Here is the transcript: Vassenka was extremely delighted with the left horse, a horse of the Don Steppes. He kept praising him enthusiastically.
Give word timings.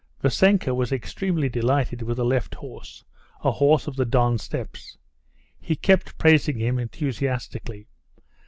Vassenka 0.19 0.73
was 0.73 0.91
extremely 0.91 1.47
delighted 1.47 2.01
with 2.01 2.17
the 2.17 2.25
left 2.25 2.55
horse, 2.55 3.05
a 3.43 3.51
horse 3.51 3.85
of 3.85 3.95
the 3.97 4.03
Don 4.03 4.39
Steppes. 4.39 4.97
He 5.59 5.75
kept 5.75 6.17
praising 6.17 6.57
him 6.57 6.79
enthusiastically. 6.79 7.87